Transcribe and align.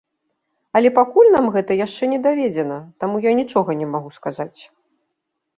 Але 0.79 0.89
пакуль 0.99 1.29
нам 1.35 1.45
гэта 1.57 1.77
яшчэ 1.85 2.03
не 2.13 2.19
даведзена, 2.25 2.79
таму 3.05 3.15
я 3.29 3.37
нічога 3.41 3.77
не 3.83 3.87
магу 3.93 4.09
сказаць. 4.19 4.59